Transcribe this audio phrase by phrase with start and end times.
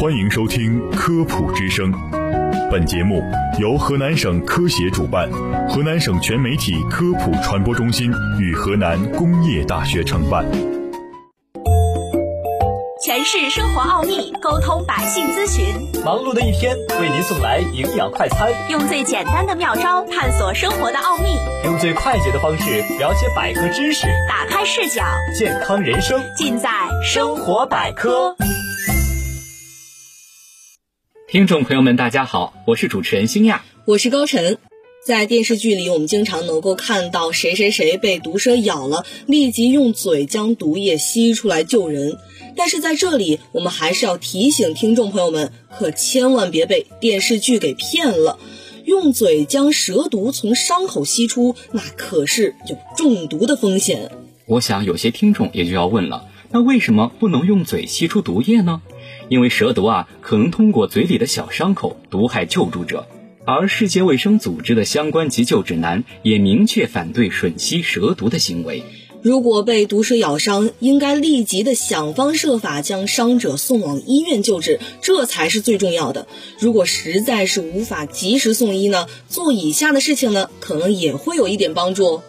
[0.00, 1.92] 欢迎收听《科普之声》，
[2.70, 3.22] 本节目
[3.58, 5.30] 由河南省科协主办，
[5.68, 10.44] 河南省全媒体科普传播中心与河南工业大学承办。
[13.04, 15.64] 诠释生活奥秘，沟通百姓咨询。
[16.04, 18.48] 忙碌的一天，为您送来营养快餐。
[18.70, 25.04] 用最简单的妙招探索生活的奥秘，用最快捷的方式了解百科知识，打开视角，
[25.36, 26.70] 健康人生尽在
[27.04, 28.34] 生活百科。
[31.32, 34.58] 听众朋友们，大家好，我是主持人星亚，我是高晨。
[35.02, 42.18] 在电视剧里，我们经常能够看到谁谁谁被毒蛇咬了，立即用嘴将毒液吸出来救人。
[42.54, 48.38] 但是在这里，我们还是要提醒听众朋友们，可千万别被电视剧给骗了。
[48.84, 54.10] 用嘴将蛇毒从伤口吸出，那可是有中毒的风险。
[54.44, 58.82] 我想有些听众也就要问了，那为什么不能用嘴吸出毒液呢？
[59.28, 63.06] 因为蛇毒啊，可能通过嘴里的小伤口毒害救助者。
[63.44, 68.84] 而世界卫生组织的相关急救指南也明确反对吮吸蛇毒的行为。
[69.22, 76.26] 如果被毒蛇咬伤，应该立即的想方设法将伤者送往医院救治，这才是最重要的。
[76.58, 82.20] 如果实在是无法及时送医呢，做以下的事情呢，可能也会有一点帮助。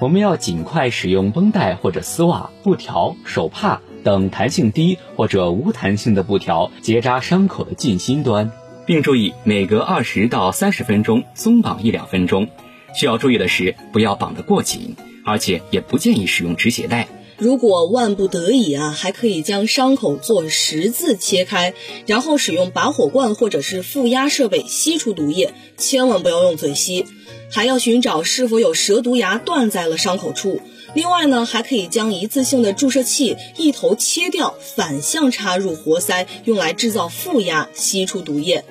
[0.00, 8.50] 我们要尽快使用绷带或者丝袜、布条、手帕等弹性低或者无弹性的布条结扎伤口的近心端。
[8.86, 12.48] 并注意每隔二十到三十分钟松绑一两分钟。
[12.92, 17.06] 需要注意的是，不要绑得过紧，而且也不建议使用止血带。
[17.40, 21.72] 如果万不得已啊，还可以将伤口做十字切开，
[22.04, 27.06] 然后使用拔火罐或者是负压设备吸出毒液，千万不要用嘴吸。
[27.50, 30.60] 还要寻找是否有蛇毒牙断在了伤口处。
[30.92, 38.66] 另外呢，还可以将一次性的注射器一头切掉，反向插入活塞，用来制造负压吸出毒液。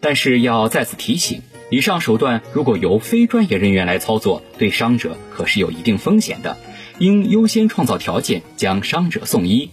[0.00, 6.56] 但是要再次提醒，以上手段如果由非专业人员来操作，对伤者可是有一定风险的，
[6.98, 9.70] 应优先创造条件将伤者送医。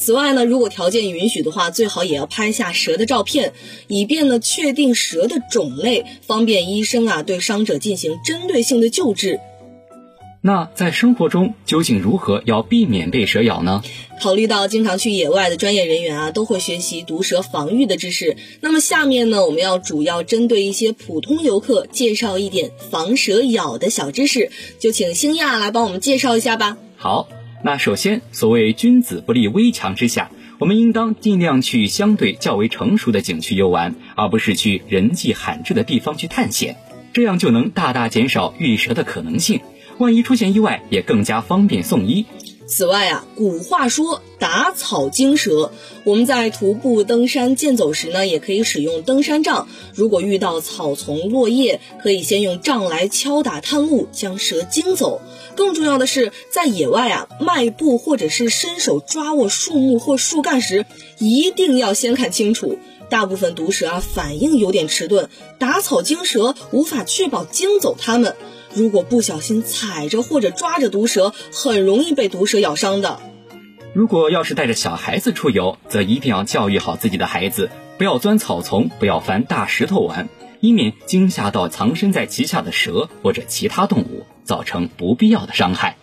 [0.00, 3.52] 此外呢，如果条件允许的话，最好也要拍下蛇的照片，
[3.86, 9.38] 以便呢确定蛇的种类，方便医生啊对伤者进行针对性的救治。
[10.44, 13.80] 那在生活中究竟如何要避免被蛇咬呢？
[14.20, 18.36] 考虑到经常去野外的专业人员啊，都会学习毒蛇防御的知识。
[18.60, 24.50] 那么下面呢，我们要主要针对一些普通游客介绍一点防蛇咬的小知识，
[24.80, 26.76] 就请星亚来帮我们介绍一下吧。
[26.96, 27.28] 好，
[27.62, 36.78] 那首先，所谓君子不立危墙之下，我们应当尽量去相对较为成熟的景区游玩，而不是去人迹罕至的地方去探险，
[37.12, 39.60] 这样就能大大减少遇蛇的可能性。
[39.98, 42.26] 万一出现意外，也更加方便送医。
[42.66, 45.72] 此外啊，古话说打草惊蛇，
[46.04, 49.68] 我们在徒步登山健走时呢，也可以使用登山杖。
[49.94, 55.20] 如果遇到草丛落叶，可以先用杖来敲打探路，将蛇惊走。
[55.54, 60.86] 更重要的是，在野外啊，迈步或者是伸手抓握树木或树干时，
[61.18, 62.78] 一定要先看清楚。
[63.10, 68.34] 大部分毒蛇啊，反应有点迟钝，打草惊蛇无法确保惊走它们。
[68.74, 73.20] 如果不小心踩着或者抓着毒蛇，很容易被毒蛇咬伤的。
[73.94, 80.28] 如果要是带着小孩子出游，则一定要教育好自己的孩子，不要钻草丛，不要翻大石头玩，
[80.60, 85.98] 以免惊吓到藏身在其下的蛇或者其他动物，造成不必要的伤害。